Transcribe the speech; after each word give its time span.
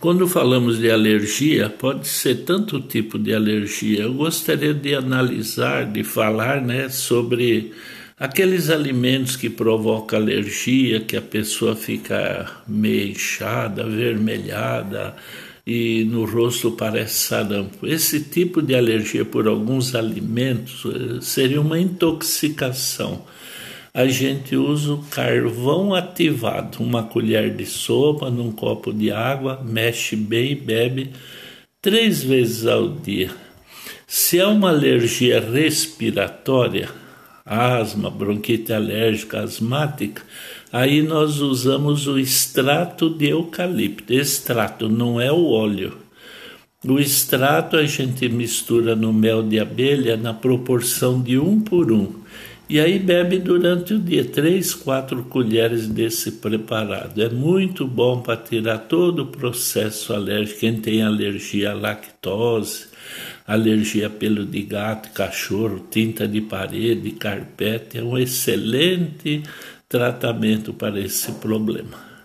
Quando 0.00 0.28
falamos 0.28 0.78
de 0.78 0.88
alergia, 0.88 1.68
pode 1.68 2.06
ser 2.06 2.44
tanto 2.44 2.80
tipo 2.80 3.18
de 3.18 3.34
alergia. 3.34 4.02
Eu 4.02 4.14
gostaria 4.14 4.72
de 4.72 4.94
analisar, 4.94 5.86
de 5.86 6.04
falar 6.04 6.60
né, 6.60 6.88
sobre 6.88 7.72
aqueles 8.16 8.70
alimentos 8.70 9.34
que 9.34 9.50
provocam 9.50 10.20
alergia, 10.20 11.00
que 11.00 11.16
a 11.16 11.20
pessoa 11.20 11.74
fica 11.74 12.48
meio 12.68 13.08
inchada, 13.08 13.82
avermelhada 13.82 15.16
e 15.66 16.04
no 16.04 16.24
rosto 16.24 16.70
parece 16.70 17.14
sarampo. 17.14 17.84
Esse 17.84 18.20
tipo 18.20 18.62
de 18.62 18.76
alergia 18.76 19.24
por 19.24 19.48
alguns 19.48 19.96
alimentos 19.96 20.84
eh, 20.86 21.18
seria 21.20 21.60
uma 21.60 21.78
intoxicação 21.78 23.24
a 23.98 24.06
gente 24.06 24.54
usa 24.54 24.92
o 24.92 25.02
carvão 25.10 25.92
ativado, 25.92 26.78
uma 26.78 27.02
colher 27.02 27.56
de 27.56 27.66
sopa 27.66 28.30
num 28.30 28.52
copo 28.52 28.92
de 28.92 29.10
água, 29.10 29.60
mexe 29.64 30.14
bem 30.14 30.52
e 30.52 30.54
bebe 30.54 31.10
três 31.82 32.22
vezes 32.22 32.64
ao 32.64 32.90
dia. 32.90 33.28
Se 34.06 34.38
é 34.38 34.46
uma 34.46 34.68
alergia 34.68 35.40
respiratória, 35.40 36.88
asma, 37.44 38.08
bronquite 38.08 38.72
alérgica, 38.72 39.40
asmática, 39.40 40.22
aí 40.72 41.02
nós 41.02 41.40
usamos 41.40 42.06
o 42.06 42.20
extrato 42.20 43.10
de 43.10 43.30
eucalipto. 43.30 44.12
Extrato 44.12 44.88
não 44.88 45.20
é 45.20 45.32
o 45.32 45.46
óleo. 45.50 45.98
O 46.86 47.00
extrato 47.00 47.76
a 47.76 47.84
gente 47.84 48.28
mistura 48.28 48.94
no 48.94 49.12
mel 49.12 49.42
de 49.42 49.58
abelha 49.58 50.16
na 50.16 50.32
proporção 50.32 51.20
de 51.20 51.36
um 51.36 51.58
por 51.58 51.90
um. 51.90 52.28
E 52.70 52.78
aí 52.78 52.98
bebe 52.98 53.38
durante 53.38 53.94
o 53.94 53.98
dia 53.98 54.22
três, 54.22 54.74
quatro 54.74 55.24
colheres 55.24 55.88
desse 55.88 56.32
preparado. 56.32 57.22
É 57.22 57.30
muito 57.30 57.86
bom 57.86 58.20
para 58.20 58.36
tirar 58.36 58.76
todo 58.80 59.22
o 59.22 59.26
processo 59.26 60.12
alérgico. 60.12 60.60
Quem 60.60 60.78
tem 60.78 61.02
alergia 61.02 61.70
à 61.70 61.74
lactose, 61.74 62.88
alergia 63.46 64.08
a 64.08 64.10
pelo 64.10 64.44
de 64.44 64.60
gato, 64.60 65.10
cachorro, 65.14 65.86
tinta 65.90 66.28
de 66.28 66.42
parede, 66.42 67.12
carpete, 67.12 67.96
é 67.96 68.02
um 68.02 68.18
excelente 68.18 69.42
tratamento 69.88 70.74
para 70.74 71.00
esse 71.00 71.32
problema. 71.32 72.17